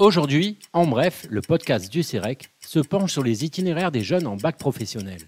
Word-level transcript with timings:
Aujourd'hui, 0.00 0.58
en 0.72 0.86
bref, 0.86 1.26
le 1.28 1.42
podcast 1.42 1.92
du 1.92 2.02
CEREC 2.02 2.48
se 2.60 2.78
penche 2.78 3.12
sur 3.12 3.22
les 3.22 3.44
itinéraires 3.44 3.92
des 3.92 4.00
jeunes 4.00 4.26
en 4.26 4.34
bac 4.34 4.56
professionnel. 4.56 5.20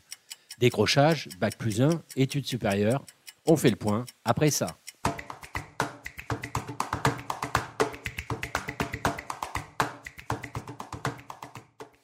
Décrochage, 0.60 1.28
bac 1.38 1.58
plus 1.58 1.82
1, 1.82 1.90
études 2.16 2.46
supérieures. 2.46 3.04
On 3.46 3.58
fait 3.58 3.68
le 3.68 3.76
point 3.76 4.06
après 4.24 4.48
ça. 4.48 4.78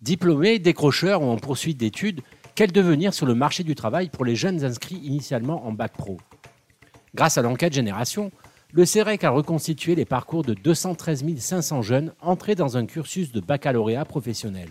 Diplômés, 0.02 0.58
décrocheurs 0.58 1.22
ou 1.22 1.30
en 1.30 1.38
poursuite 1.38 1.78
d'études, 1.78 2.20
quel 2.54 2.70
devenir 2.70 3.14
sur 3.14 3.24
le 3.24 3.34
marché 3.34 3.64
du 3.64 3.76
travail 3.76 4.10
pour 4.10 4.26
les 4.26 4.36
jeunes 4.36 4.62
inscrits 4.62 5.00
initialement 5.02 5.66
en 5.66 5.72
bac 5.72 5.94
pro? 5.94 6.18
Grâce 7.14 7.38
à 7.38 7.42
l'enquête 7.42 7.72
Génération, 7.72 8.30
le 8.74 8.84
CEREC 8.84 9.24
a 9.24 9.30
reconstitué 9.30 9.94
les 9.94 10.04
parcours 10.04 10.42
de 10.42 10.52
213 10.52 11.24
500 11.38 11.80
jeunes 11.80 12.12
entrés 12.20 12.54
dans 12.54 12.76
un 12.76 12.84
cursus 12.84 13.32
de 13.32 13.40
baccalauréat 13.40 14.04
professionnel. 14.04 14.68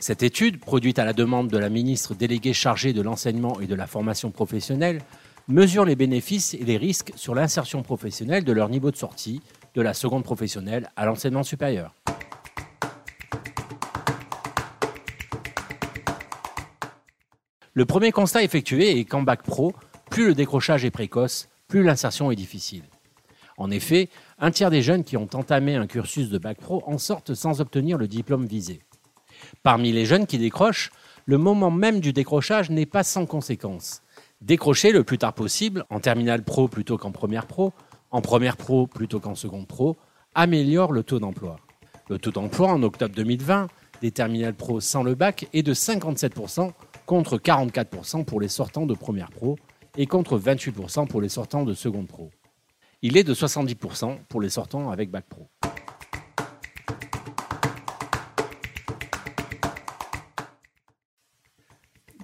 Cette 0.00 0.24
étude, 0.24 0.58
produite 0.58 0.98
à 0.98 1.04
la 1.04 1.12
demande 1.12 1.48
de 1.48 1.58
la 1.58 1.68
ministre 1.68 2.14
déléguée 2.14 2.52
chargée 2.52 2.92
de 2.92 3.00
l'enseignement 3.00 3.60
et 3.60 3.66
de 3.66 3.76
la 3.76 3.86
formation 3.86 4.32
professionnelle, 4.32 5.02
mesure 5.46 5.84
les 5.84 5.94
bénéfices 5.94 6.54
et 6.54 6.64
les 6.64 6.76
risques 6.76 7.12
sur 7.14 7.34
l'insertion 7.34 7.82
professionnelle 7.82 8.42
de 8.42 8.52
leur 8.52 8.68
niveau 8.68 8.90
de 8.90 8.96
sortie 8.96 9.40
de 9.74 9.82
la 9.82 9.94
seconde 9.94 10.24
professionnelle 10.24 10.90
à 10.96 11.06
l'enseignement 11.06 11.44
supérieur. 11.44 11.94
Le 17.72 17.86
premier 17.86 18.10
constat 18.10 18.42
effectué 18.42 18.98
est 18.98 19.04
qu'en 19.04 19.22
bac 19.22 19.44
pro, 19.44 19.72
plus 20.10 20.26
le 20.26 20.34
décrochage 20.34 20.84
est 20.84 20.90
précoce, 20.90 21.48
plus 21.68 21.84
l'insertion 21.84 22.32
est 22.32 22.36
difficile. 22.36 22.82
En 23.58 23.72
effet, 23.72 24.08
un 24.38 24.52
tiers 24.52 24.70
des 24.70 24.82
jeunes 24.82 25.02
qui 25.02 25.16
ont 25.16 25.28
entamé 25.34 25.74
un 25.74 25.88
cursus 25.88 26.30
de 26.30 26.38
bac 26.38 26.58
pro 26.58 26.82
en 26.86 26.96
sortent 26.96 27.34
sans 27.34 27.60
obtenir 27.60 27.98
le 27.98 28.06
diplôme 28.06 28.46
visé. 28.46 28.80
Parmi 29.64 29.92
les 29.92 30.06
jeunes 30.06 30.26
qui 30.26 30.38
décrochent, 30.38 30.90
le 31.26 31.38
moment 31.38 31.70
même 31.70 32.00
du 32.00 32.12
décrochage 32.12 32.70
n'est 32.70 32.86
pas 32.86 33.02
sans 33.02 33.26
conséquence. 33.26 34.02
Décrocher 34.40 34.92
le 34.92 35.02
plus 35.02 35.18
tard 35.18 35.34
possible, 35.34 35.84
en 35.90 35.98
terminale 35.98 36.44
pro 36.44 36.68
plutôt 36.68 36.96
qu'en 36.96 37.10
première 37.10 37.46
pro, 37.46 37.72
en 38.12 38.22
première 38.22 38.56
pro 38.56 38.86
plutôt 38.86 39.18
qu'en 39.18 39.34
seconde 39.34 39.66
pro, 39.66 39.96
améliore 40.36 40.92
le 40.92 41.02
taux 41.02 41.18
d'emploi. 41.18 41.56
Le 42.08 42.18
taux 42.18 42.30
d'emploi 42.30 42.68
en 42.68 42.82
octobre 42.84 43.14
2020 43.14 43.66
des 44.00 44.12
terminales 44.12 44.54
pro 44.54 44.80
sans 44.80 45.02
le 45.02 45.16
bac 45.16 45.48
est 45.52 45.64
de 45.64 45.74
57% 45.74 46.70
contre 47.06 47.38
44% 47.38 48.24
pour 48.24 48.40
les 48.40 48.48
sortants 48.48 48.86
de 48.86 48.94
première 48.94 49.30
pro 49.30 49.56
et 49.96 50.06
contre 50.06 50.38
28% 50.38 51.08
pour 51.08 51.20
les 51.20 51.28
sortants 51.28 51.64
de 51.64 51.74
seconde 51.74 52.06
pro. 52.06 52.30
Il 53.00 53.16
est 53.16 53.22
de 53.22 53.32
70% 53.32 54.18
pour 54.28 54.40
les 54.40 54.48
sortants 54.48 54.90
avec 54.90 55.08
bac 55.08 55.24
pro. 55.28 55.46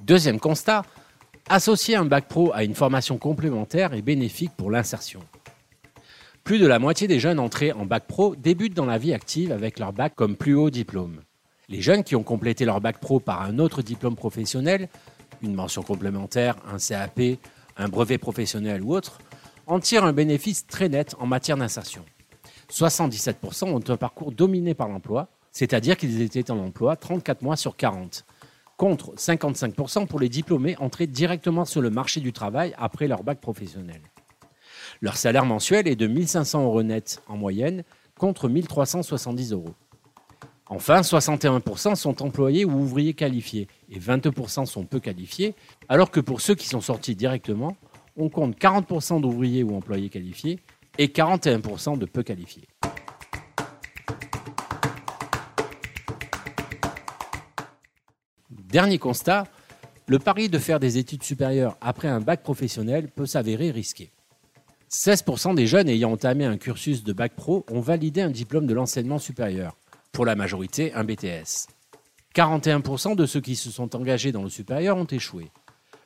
Deuxième 0.02 0.40
constat, 0.40 0.82
associer 1.48 1.94
un 1.94 2.04
bac 2.04 2.26
pro 2.26 2.52
à 2.52 2.64
une 2.64 2.74
formation 2.74 3.18
complémentaire 3.18 3.94
est 3.94 4.02
bénéfique 4.02 4.50
pour 4.56 4.72
l'insertion. 4.72 5.20
Plus 6.42 6.58
de 6.58 6.66
la 6.66 6.80
moitié 6.80 7.06
des 7.06 7.20
jeunes 7.20 7.38
entrés 7.38 7.70
en 7.70 7.86
bac 7.86 8.08
pro 8.08 8.34
débutent 8.34 8.74
dans 8.74 8.84
la 8.84 8.98
vie 8.98 9.14
active 9.14 9.52
avec 9.52 9.78
leur 9.78 9.92
bac 9.92 10.14
comme 10.16 10.34
plus 10.34 10.54
haut 10.54 10.70
diplôme. 10.70 11.20
Les 11.68 11.82
jeunes 11.82 12.02
qui 12.02 12.16
ont 12.16 12.24
complété 12.24 12.64
leur 12.64 12.80
bac 12.80 12.98
pro 12.98 13.20
par 13.20 13.42
un 13.42 13.60
autre 13.60 13.80
diplôme 13.80 14.16
professionnel, 14.16 14.88
une 15.40 15.54
mention 15.54 15.84
complémentaire, 15.84 16.56
un 16.66 16.78
CAP, 16.78 17.38
un 17.76 17.88
brevet 17.88 18.18
professionnel 18.18 18.82
ou 18.82 18.92
autre, 18.92 19.18
en 19.66 19.80
tirent 19.80 20.04
un 20.04 20.12
bénéfice 20.12 20.66
très 20.66 20.88
net 20.88 21.14
en 21.18 21.26
matière 21.26 21.56
d'insertion. 21.56 22.04
77% 22.70 23.64
ont 23.64 23.82
un 23.88 23.96
parcours 23.96 24.32
dominé 24.32 24.74
par 24.74 24.88
l'emploi, 24.88 25.28
c'est-à-dire 25.52 25.96
qu'ils 25.96 26.22
étaient 26.22 26.50
en 26.50 26.58
emploi 26.58 26.96
34 26.96 27.42
mois 27.42 27.56
sur 27.56 27.76
40, 27.76 28.24
contre 28.76 29.14
55% 29.14 30.06
pour 30.06 30.18
les 30.18 30.28
diplômés 30.28 30.76
entrés 30.78 31.06
directement 31.06 31.64
sur 31.64 31.80
le 31.80 31.90
marché 31.90 32.20
du 32.20 32.32
travail 32.32 32.74
après 32.76 33.06
leur 33.06 33.22
bac 33.22 33.40
professionnel. 33.40 34.00
Leur 35.00 35.16
salaire 35.16 35.44
mensuel 35.44 35.86
est 35.86 35.96
de 35.96 36.06
1500 36.06 36.64
euros 36.64 36.82
net 36.82 37.22
en 37.28 37.36
moyenne 37.36 37.84
contre 38.18 38.48
1370 38.48 39.52
euros. 39.52 39.74
Enfin, 40.66 41.02
61% 41.02 41.94
sont 41.94 42.22
employés 42.22 42.64
ou 42.64 42.72
ouvriers 42.72 43.12
qualifiés 43.12 43.68
et 43.90 43.98
22% 43.98 44.64
sont 44.64 44.84
peu 44.84 44.98
qualifiés, 44.98 45.54
alors 45.88 46.10
que 46.10 46.20
pour 46.20 46.40
ceux 46.40 46.54
qui 46.54 46.68
sont 46.68 46.80
sortis 46.80 47.14
directement, 47.14 47.76
on 48.16 48.28
compte 48.28 48.56
40% 48.58 49.20
d'ouvriers 49.20 49.62
ou 49.62 49.76
employés 49.76 50.08
qualifiés 50.08 50.60
et 50.98 51.08
41% 51.08 51.98
de 51.98 52.06
peu 52.06 52.22
qualifiés. 52.22 52.68
Dernier 58.50 58.98
constat, 58.98 59.44
le 60.06 60.18
pari 60.18 60.48
de 60.48 60.58
faire 60.58 60.80
des 60.80 60.98
études 60.98 61.22
supérieures 61.22 61.76
après 61.80 62.08
un 62.08 62.20
bac 62.20 62.42
professionnel 62.42 63.08
peut 63.08 63.26
s'avérer 63.26 63.70
risqué. 63.70 64.10
16% 64.90 65.54
des 65.54 65.66
jeunes 65.66 65.88
ayant 65.88 66.12
entamé 66.12 66.44
un 66.44 66.56
cursus 66.56 67.02
de 67.02 67.12
bac 67.12 67.34
pro 67.34 67.64
ont 67.70 67.80
validé 67.80 68.20
un 68.20 68.30
diplôme 68.30 68.66
de 68.66 68.74
l'enseignement 68.74 69.18
supérieur, 69.18 69.76
pour 70.12 70.24
la 70.24 70.36
majorité 70.36 70.92
un 70.92 71.04
BTS. 71.04 71.68
41% 72.34 73.16
de 73.16 73.26
ceux 73.26 73.40
qui 73.40 73.56
se 73.56 73.70
sont 73.70 73.94
engagés 73.96 74.32
dans 74.32 74.42
le 74.42 74.50
supérieur 74.50 74.96
ont 74.96 75.04
échoué. 75.04 75.50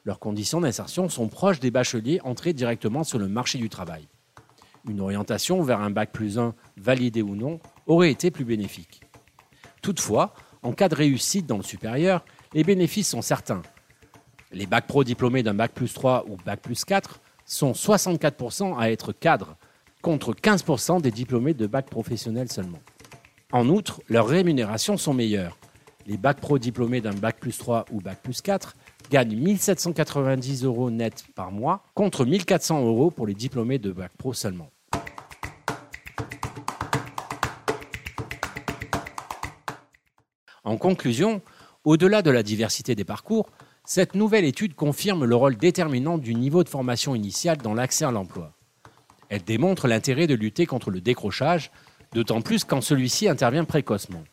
Leurs 0.09 0.21
conditions 0.21 0.63
d'insertion 0.63 1.11
sont 1.11 1.29
proches 1.29 1.61
des 1.61 1.71
bacheliers 1.71 2.19
entrés 2.25 2.55
directement 2.55 3.05
sur 3.05 3.19
le 3.19 3.29
marché 3.29 3.59
du 3.59 3.69
travail. 3.69 4.09
Une 4.89 5.03
orientation 5.03 5.61
vers 5.61 5.83
un 5.83 5.91
bac 5.91 6.13
plus 6.13 6.39
1, 6.39 6.55
validé 6.79 7.21
ou 7.21 7.37
non, 7.37 7.61
aurait 7.87 8.11
été 8.11 8.31
plus 8.31 8.47
bénéfique. 8.47 9.03
Toutefois, 9.83 10.33
en 10.63 10.73
cas 10.73 10.89
de 10.89 10.95
réussite 10.95 11.45
dans 11.45 11.59
le 11.59 11.63
supérieur, 11.63 12.25
les 12.55 12.65
bénéfices 12.65 13.11
sont 13.11 13.21
certains. 13.21 13.61
Les 14.51 14.65
bacs 14.65 14.87
pro 14.87 15.05
diplômés 15.05 15.43
d'un 15.43 15.53
bac 15.53 15.73
plus 15.73 15.93
3 15.93 16.25
ou 16.27 16.39
bac 16.43 16.63
plus 16.63 16.87
4 16.87 17.21
sont 17.45 17.73
64% 17.73 18.79
à 18.79 18.91
être 18.91 19.13
cadres, 19.13 19.59
contre 20.01 20.33
15% 20.33 21.03
des 21.03 21.11
diplômés 21.11 21.53
de 21.53 21.67
bac 21.67 21.85
professionnel 21.91 22.51
seulement. 22.51 22.81
En 23.53 23.69
outre, 23.69 24.01
leurs 24.09 24.27
rémunérations 24.27 24.97
sont 24.97 25.13
meilleures. 25.13 25.59
Les 26.07 26.17
bacs 26.17 26.41
pro 26.41 26.59
diplômés 26.59 27.03
d'un 27.03 27.13
bac 27.13 27.37
plus 27.39 27.59
3 27.59 27.85
ou 27.93 28.01
bac 28.01 28.21
plus 28.23 28.41
4 28.41 28.75
gagnent 29.11 29.37
1790 29.37 30.65
euros 30.65 30.91
net 30.91 31.25
par 31.35 31.51
mois 31.51 31.83
contre 31.95 32.25
1400 32.25 32.85
euros 32.87 33.11
pour 33.11 33.27
les 33.27 33.35
diplômés 33.35 33.79
de 33.79 33.93
bac 33.93 34.13
pro 34.17 34.33
seulement. 34.33 34.71
En 40.65 40.77
conclusion, 40.77 41.41
au-delà 41.85 42.21
de 42.21 42.31
la 42.31 42.43
diversité 42.43 42.95
des 42.95 43.05
parcours, 43.05 43.49
cette 43.85 44.15
nouvelle 44.15 44.45
étude 44.45 44.75
confirme 44.75 45.25
le 45.25 45.35
rôle 45.35 45.57
déterminant 45.57 46.19
du 46.19 46.35
niveau 46.35 46.63
de 46.63 46.69
formation 46.69 47.15
initiale 47.15 47.57
dans 47.57 47.73
l'accès 47.73 48.05
à 48.05 48.11
l'emploi. 48.11 48.53
Elle 49.31 49.45
démontre 49.45 49.89
l'intérêt 49.89 50.27
de 50.27 50.35
lutter 50.35 50.67
contre 50.67 50.91
le 50.91 51.01
décrochage 51.01 51.71
d'autant 52.13 52.41
plus 52.41 52.65
quand 52.65 52.81
celui-ci 52.81 53.29
intervient 53.29 53.65
précocement. 53.65 54.25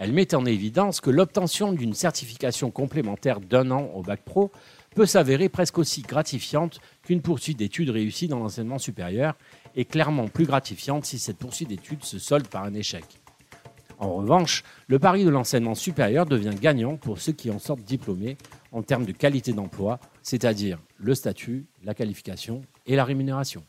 Elle 0.00 0.14
met 0.14 0.34
en 0.34 0.46
évidence 0.46 1.02
que 1.02 1.10
l'obtention 1.10 1.74
d'une 1.74 1.92
certification 1.92 2.70
complémentaire 2.70 3.38
d'un 3.38 3.70
an 3.70 3.90
au 3.94 4.02
bac 4.02 4.22
pro 4.24 4.50
peut 4.94 5.04
s'avérer 5.04 5.50
presque 5.50 5.76
aussi 5.76 6.00
gratifiante 6.00 6.80
qu'une 7.02 7.20
poursuite 7.20 7.58
d'études 7.58 7.90
réussie 7.90 8.26
dans 8.26 8.38
l'enseignement 8.38 8.78
supérieur 8.78 9.36
et 9.76 9.84
clairement 9.84 10.26
plus 10.26 10.46
gratifiante 10.46 11.04
si 11.04 11.18
cette 11.18 11.36
poursuite 11.36 11.68
d'études 11.68 12.02
se 12.02 12.18
solde 12.18 12.48
par 12.48 12.64
un 12.64 12.72
échec. 12.72 13.04
En 13.98 14.14
revanche, 14.14 14.64
le 14.86 14.98
pari 14.98 15.26
de 15.26 15.28
l'enseignement 15.28 15.74
supérieur 15.74 16.24
devient 16.24 16.54
gagnant 16.58 16.96
pour 16.96 17.20
ceux 17.20 17.32
qui 17.32 17.50
en 17.50 17.58
sortent 17.58 17.84
diplômés 17.84 18.38
en 18.72 18.82
termes 18.82 19.04
de 19.04 19.12
qualité 19.12 19.52
d'emploi, 19.52 20.00
c'est-à-dire 20.22 20.78
le 20.96 21.14
statut, 21.14 21.66
la 21.84 21.92
qualification 21.92 22.62
et 22.86 22.96
la 22.96 23.04
rémunération. 23.04 23.62